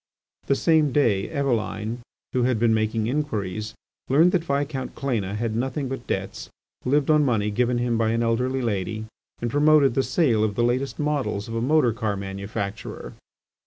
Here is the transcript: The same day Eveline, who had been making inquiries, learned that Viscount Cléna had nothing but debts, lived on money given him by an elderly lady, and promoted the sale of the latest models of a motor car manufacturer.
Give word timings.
The 0.47 0.55
same 0.55 0.91
day 0.91 1.29
Eveline, 1.29 1.99
who 2.33 2.41
had 2.41 2.57
been 2.57 2.73
making 2.73 3.05
inquiries, 3.05 3.75
learned 4.09 4.31
that 4.31 4.43
Viscount 4.45 4.95
Cléna 4.95 5.35
had 5.35 5.55
nothing 5.55 5.89
but 5.89 6.07
debts, 6.07 6.49
lived 6.85 7.11
on 7.11 7.23
money 7.23 7.51
given 7.51 7.77
him 7.77 7.99
by 7.99 8.09
an 8.09 8.23
elderly 8.23 8.63
lady, 8.63 9.05
and 9.43 9.51
promoted 9.51 9.93
the 9.93 10.01
sale 10.01 10.43
of 10.43 10.55
the 10.55 10.63
latest 10.63 10.97
models 10.97 11.47
of 11.47 11.53
a 11.53 11.61
motor 11.61 11.93
car 11.93 12.17
manufacturer. 12.17 13.13